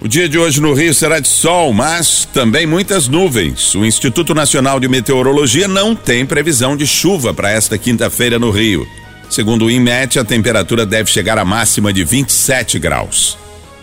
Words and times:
O 0.00 0.06
dia 0.06 0.28
de 0.28 0.38
hoje 0.38 0.60
no 0.60 0.72
Rio 0.72 0.94
será 0.94 1.18
de 1.18 1.26
sol, 1.26 1.72
mas 1.72 2.28
também 2.32 2.64
muitas 2.64 3.08
nuvens. 3.08 3.74
O 3.74 3.84
Instituto 3.84 4.32
Nacional 4.34 4.78
de 4.78 4.86
Meteorologia 4.86 5.66
não 5.66 5.96
tem 5.96 6.24
previsão 6.24 6.76
de 6.76 6.86
chuva 6.86 7.34
para 7.34 7.50
esta 7.50 7.76
quinta-feira 7.76 8.38
no 8.38 8.52
Rio. 8.52 8.86
Segundo 9.28 9.64
o 9.64 9.70
INMET, 9.70 10.20
a 10.20 10.24
temperatura 10.24 10.86
deve 10.86 11.10
chegar 11.10 11.38
à 11.38 11.44
máxima 11.44 11.92
de 11.92 12.04
27 12.04 12.78
graus. 12.78 13.36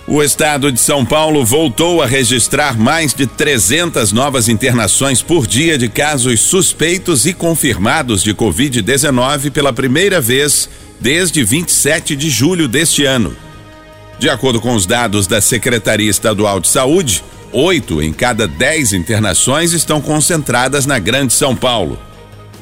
O 0.06 0.22
estado 0.22 0.70
de 0.70 0.82
São 0.82 1.06
Paulo 1.06 1.46
voltou 1.46 2.02
a 2.02 2.06
registrar 2.06 2.78
mais 2.78 3.14
de 3.14 3.26
300 3.26 4.12
novas 4.12 4.50
internações 4.50 5.22
por 5.22 5.48
dia 5.48 5.78
de 5.78 5.88
casos 5.88 6.42
suspeitos 6.42 7.26
e 7.26 7.34
confirmados 7.34 8.22
de 8.22 8.34
Covid-19 8.34 9.50
pela 9.50 9.72
primeira 9.72 10.20
vez 10.20 10.70
desde 11.00 11.42
27 11.42 12.18
de 12.18 12.30
julho 12.30 12.68
deste 12.68 13.06
ano. 13.06 13.34
De 14.20 14.30
acordo 14.30 14.60
com 14.60 14.76
os 14.76 14.86
dados 14.86 15.26
da 15.26 15.40
Secretaria 15.40 16.10
Estadual 16.10 16.60
de 16.60 16.68
Saúde, 16.68 17.24
oito 17.54 18.02
em 18.02 18.12
cada 18.12 18.46
dez 18.46 18.92
internações 18.92 19.72
estão 19.72 20.02
concentradas 20.02 20.86
na 20.86 21.00
Grande 21.00 21.32
São 21.32 21.56
Paulo. 21.56 21.98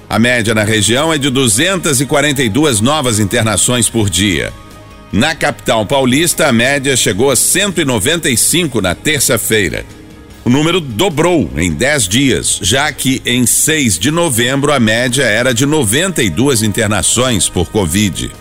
A 0.07 0.19
média 0.19 0.53
na 0.53 0.63
região 0.63 1.11
é 1.11 1.17
de 1.17 1.29
242 1.31 2.81
novas 2.81 3.19
internações 3.19 3.89
por 3.89 4.11
dia. 4.11 4.53
Na 5.11 5.35
capital 5.35 5.85
paulista, 5.85 6.47
a 6.47 6.53
média 6.53 6.95
chegou 6.95 7.31
a 7.31 7.35
195 7.35 8.79
na 8.79 8.95
terça-feira. 8.95 9.85
O 10.45 10.49
número 10.49 10.79
dobrou 10.79 11.51
em 11.57 11.73
10 11.73 12.07
dias, 12.07 12.59
já 12.61 12.91
que 12.93 13.21
em 13.25 13.45
6 13.45 13.99
de 13.99 14.09
novembro 14.09 14.71
a 14.71 14.79
média 14.79 15.23
era 15.23 15.53
de 15.53 15.65
92 15.65 16.63
internações 16.63 17.49
por 17.49 17.69
Covid. 17.69 18.31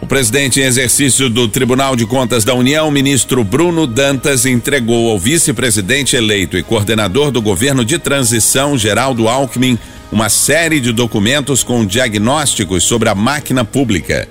O 0.00 0.06
presidente 0.06 0.60
em 0.60 0.64
exercício 0.64 1.28
do 1.28 1.48
Tribunal 1.48 1.96
de 1.96 2.06
Contas 2.06 2.44
da 2.44 2.54
União, 2.54 2.88
ministro 2.92 3.42
Bruno 3.42 3.84
Dantas, 3.84 4.46
entregou 4.46 5.10
ao 5.10 5.18
vice-presidente 5.18 6.14
eleito 6.14 6.56
e 6.56 6.62
coordenador 6.62 7.32
do 7.32 7.42
governo 7.42 7.84
de 7.84 7.98
transição, 7.98 8.78
Geraldo 8.78 9.28
Alckmin, 9.28 9.76
uma 10.12 10.28
série 10.28 10.78
de 10.78 10.92
documentos 10.92 11.64
com 11.64 11.84
diagnósticos 11.84 12.84
sobre 12.84 13.08
a 13.08 13.16
máquina 13.16 13.64
pública. 13.64 14.28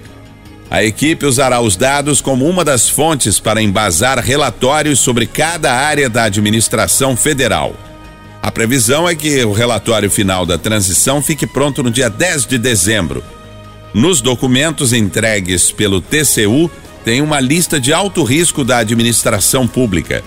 A 0.74 0.84
equipe 0.84 1.24
usará 1.24 1.62
os 1.62 1.76
dados 1.76 2.20
como 2.20 2.50
uma 2.50 2.66
das 2.66 2.90
fontes 2.90 3.40
para 3.40 3.62
embasar 3.62 4.18
relatórios 4.18 5.00
sobre 5.00 5.28
cada 5.28 5.72
área 5.72 6.10
da 6.10 6.24
administração 6.24 7.16
federal. 7.16 7.76
A 8.42 8.50
previsão 8.50 9.08
é 9.08 9.14
que 9.14 9.46
o 9.46 9.52
relatório 9.52 10.10
final 10.10 10.48
da 10.48 10.58
transição 10.58 11.22
fique 11.22 11.46
pronto 11.46 11.84
no 11.84 11.92
dia 11.92 12.10
10 12.10 12.48
de 12.48 12.58
dezembro. 12.58 13.24
Nos 13.94 14.20
documentos 14.20 14.94
entregues 14.94 15.72
pelo 15.72 16.02
TCU, 16.02 16.72
tem 17.06 17.22
uma 17.22 17.40
lista 17.40 17.80
de 17.80 17.94
alto 17.94 18.24
risco 18.24 18.64
da 18.64 18.80
administração 18.80 19.68
pública. 19.68 20.24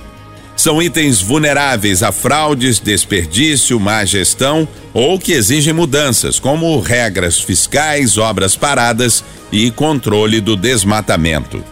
São 0.57 0.83
itens 0.83 1.21
vulneráveis 1.21 2.03
a 2.03 2.11
fraudes, 2.11 2.81
desperdício, 2.81 3.79
má 3.79 4.05
gestão 4.07 4.67
ou 4.95 5.19
que 5.19 5.33
exigem 5.33 5.75
mudanças, 5.75 6.41
como 6.41 6.81
regras 6.81 7.39
fiscais, 7.39 8.17
obras 8.17 8.57
paradas 8.57 9.23
e 9.53 9.71
controle 9.71 10.41
do 10.41 10.57
desmatamento. 10.57 11.63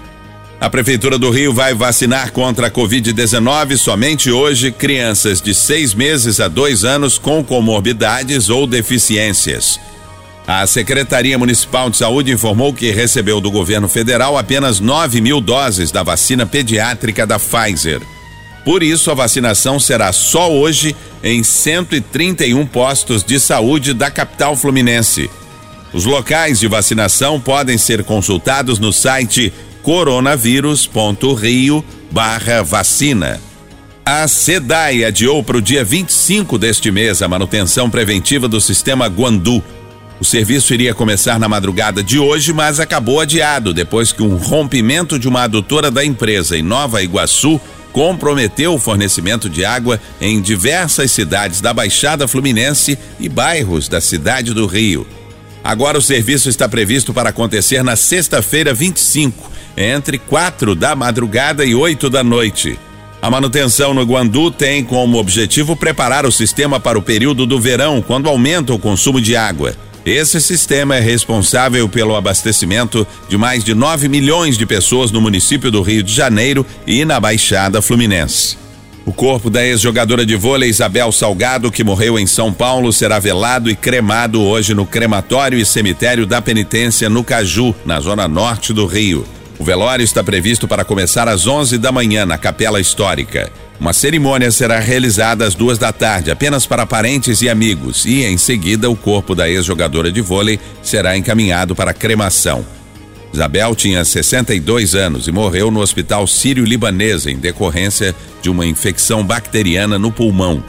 A 0.60 0.70
Prefeitura 0.70 1.18
do 1.18 1.30
Rio 1.30 1.52
vai 1.52 1.74
vacinar 1.74 2.32
contra 2.32 2.68
a 2.68 2.70
Covid-19 2.70 3.76
somente 3.76 4.30
hoje 4.30 4.70
crianças 4.70 5.40
de 5.40 5.54
seis 5.54 5.94
meses 5.94 6.38
a 6.38 6.48
dois 6.48 6.84
anos 6.84 7.18
com 7.18 7.42
comorbidades 7.42 8.48
ou 8.50 8.66
deficiências. 8.66 9.80
A 10.46 10.66
Secretaria 10.66 11.38
Municipal 11.38 11.88
de 11.88 11.96
Saúde 11.96 12.30
informou 12.30 12.72
que 12.72 12.90
recebeu 12.90 13.40
do 13.40 13.50
governo 13.50 13.88
federal 13.88 14.36
apenas 14.36 14.78
9 14.78 15.20
mil 15.22 15.40
doses 15.40 15.90
da 15.90 16.02
vacina 16.02 16.44
pediátrica 16.44 17.26
da 17.26 17.38
Pfizer. 17.38 18.00
Por 18.64 18.82
isso, 18.82 19.10
a 19.10 19.14
vacinação 19.14 19.78
será 19.78 20.10
só 20.12 20.50
hoje 20.50 20.96
em 21.22 21.42
131 21.42 22.66
postos 22.66 23.22
de 23.22 23.38
saúde 23.38 23.92
da 23.92 24.10
capital 24.10 24.56
fluminense. 24.56 25.30
Os 25.92 26.06
locais 26.06 26.58
de 26.58 26.66
vacinação 26.66 27.38
podem 27.38 27.76
ser 27.76 28.02
consultados 28.04 28.78
no 28.78 28.92
site 28.92 29.52
coronavírus.rio 29.82 31.84
barra 32.10 32.62
vacina. 32.62 33.38
A 34.04 34.26
SEDAI 34.26 35.04
adiou 35.04 35.42
para 35.42 35.58
o 35.58 35.62
dia 35.62 35.84
25 35.84 36.58
deste 36.58 36.90
mês 36.90 37.22
a 37.22 37.28
manutenção 37.28 37.88
preventiva 37.88 38.48
do 38.48 38.60
sistema 38.60 39.06
Guandu. 39.06 39.62
O 40.20 40.24
serviço 40.24 40.74
iria 40.74 40.94
começar 40.94 41.38
na 41.38 41.48
madrugada 41.48 42.02
de 42.02 42.18
hoje, 42.18 42.52
mas 42.52 42.80
acabou 42.80 43.20
adiado 43.20 43.74
depois 43.74 44.12
que 44.12 44.22
um 44.22 44.36
rompimento 44.36 45.18
de 45.18 45.28
uma 45.28 45.42
adutora 45.42 45.90
da 45.90 46.04
empresa 46.04 46.56
em 46.56 46.62
Nova 46.62 47.02
Iguaçu 47.02 47.60
comprometeu 47.94 48.74
o 48.74 48.78
fornecimento 48.78 49.48
de 49.48 49.64
água 49.64 50.00
em 50.20 50.42
diversas 50.42 51.12
cidades 51.12 51.60
da 51.60 51.72
Baixada 51.72 52.26
Fluminense 52.26 52.98
e 53.20 53.28
bairros 53.28 53.88
da 53.88 54.00
cidade 54.00 54.52
do 54.52 54.66
Rio. 54.66 55.06
Agora 55.62 55.96
o 55.96 56.02
serviço 56.02 56.48
está 56.48 56.68
previsto 56.68 57.14
para 57.14 57.30
acontecer 57.30 57.84
na 57.84 57.94
sexta-feira 57.94 58.74
25, 58.74 59.48
entre 59.76 60.18
quatro 60.18 60.74
da 60.74 60.96
madrugada 60.96 61.64
e 61.64 61.72
oito 61.72 62.10
da 62.10 62.24
noite. 62.24 62.76
A 63.22 63.30
manutenção 63.30 63.94
no 63.94 64.02
Guandu 64.02 64.50
tem 64.50 64.82
como 64.82 65.16
objetivo 65.16 65.76
preparar 65.76 66.26
o 66.26 66.32
sistema 66.32 66.80
para 66.80 66.98
o 66.98 67.02
período 67.02 67.46
do 67.46 67.60
verão, 67.60 68.02
quando 68.02 68.28
aumenta 68.28 68.74
o 68.74 68.78
consumo 68.78 69.20
de 69.20 69.36
água. 69.36 69.72
Esse 70.04 70.38
sistema 70.38 70.96
é 70.96 71.00
responsável 71.00 71.88
pelo 71.88 72.14
abastecimento 72.14 73.06
de 73.26 73.38
mais 73.38 73.64
de 73.64 73.74
9 73.74 74.06
milhões 74.06 74.58
de 74.58 74.66
pessoas 74.66 75.10
no 75.10 75.18
município 75.18 75.70
do 75.70 75.80
Rio 75.80 76.02
de 76.02 76.12
Janeiro 76.12 76.66
e 76.86 77.06
na 77.06 77.18
Baixada 77.18 77.80
Fluminense. 77.80 78.58
O 79.06 79.12
corpo 79.14 79.48
da 79.48 79.64
ex-jogadora 79.64 80.26
de 80.26 80.36
vôlei 80.36 80.68
Isabel 80.68 81.10
Salgado, 81.10 81.70
que 81.70 81.82
morreu 81.82 82.18
em 82.18 82.26
São 82.26 82.52
Paulo, 82.52 82.92
será 82.92 83.18
velado 83.18 83.70
e 83.70 83.76
cremado 83.76 84.42
hoje 84.42 84.74
no 84.74 84.84
crematório 84.84 85.58
e 85.58 85.64
cemitério 85.64 86.26
da 86.26 86.40
Penitência, 86.42 87.08
no 87.08 87.24
Caju, 87.24 87.74
na 87.84 87.98
zona 87.98 88.28
norte 88.28 88.74
do 88.74 88.84
Rio. 88.84 89.26
O 89.58 89.64
velório 89.64 90.04
está 90.04 90.22
previsto 90.22 90.68
para 90.68 90.84
começar 90.84 91.28
às 91.28 91.46
11 91.46 91.78
da 91.78 91.90
manhã 91.92 92.26
na 92.26 92.36
Capela 92.36 92.80
Histórica. 92.80 93.50
Uma 93.80 93.92
cerimônia 93.92 94.50
será 94.50 94.78
realizada 94.78 95.44
às 95.44 95.54
duas 95.54 95.78
da 95.78 95.92
tarde, 95.92 96.30
apenas 96.30 96.64
para 96.64 96.86
parentes 96.86 97.42
e 97.42 97.48
amigos, 97.48 98.04
e 98.04 98.24
em 98.24 98.38
seguida 98.38 98.88
o 98.88 98.96
corpo 98.96 99.34
da 99.34 99.48
ex-jogadora 99.48 100.12
de 100.12 100.20
vôlei 100.20 100.60
será 100.82 101.16
encaminhado 101.16 101.74
para 101.74 101.92
cremação. 101.92 102.64
Isabel 103.32 103.74
tinha 103.74 104.04
62 104.04 104.94
anos 104.94 105.26
e 105.26 105.32
morreu 105.32 105.68
no 105.68 105.80
hospital 105.80 106.24
sírio-libanês 106.24 107.26
em 107.26 107.36
decorrência 107.36 108.14
de 108.40 108.48
uma 108.48 108.64
infecção 108.64 109.24
bacteriana 109.24 109.98
no 109.98 110.12
pulmão. 110.12 110.62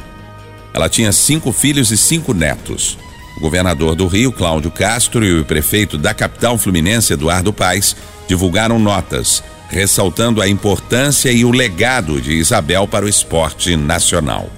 Ela 0.74 0.90
tinha 0.90 1.12
cinco 1.12 1.52
filhos 1.52 1.92
e 1.92 1.98
cinco 1.98 2.34
netos. 2.34 2.98
O 3.38 3.40
governador 3.40 3.96
do 3.96 4.08
Rio, 4.08 4.32
Cláudio 4.32 4.72
Castro, 4.72 5.24
e 5.24 5.40
o 5.40 5.46
prefeito 5.46 5.96
da 5.98 6.14
capital 6.14 6.58
fluminense, 6.58 7.14
Eduardo 7.14 7.54
Paes, 7.54 7.96
divulgaram 8.28 8.80
notas 8.80 9.44
ressaltando 9.76 10.42
a 10.42 10.48
importância 10.48 11.30
e 11.30 11.44
o 11.44 11.52
legado 11.52 12.22
de 12.22 12.32
Isabel 12.32 12.88
para 12.88 13.06
o 13.06 13.10
esporte 13.10 13.76
nacional. 13.76 14.50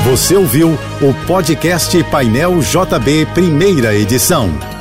Você 0.04 0.36
ouviu 0.36 0.78
o 1.00 1.14
podcast 1.28 2.04
Painel 2.06 2.60
JB, 2.60 3.28
primeira 3.36 3.96
edição. 3.96 4.73